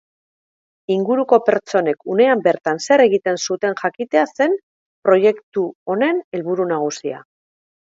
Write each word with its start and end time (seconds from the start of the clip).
Inguruko 0.93 1.37
pertsonek 1.49 2.07
unean 2.13 2.41
bertan 2.47 2.81
zer 2.87 3.03
egiten 3.05 3.39
zuten 3.49 3.77
jakitea 3.83 4.25
zen 4.39 4.57
proiektu 5.11 5.69
honen 5.93 6.27
helburu 6.39 6.69
nagusia. 6.75 7.25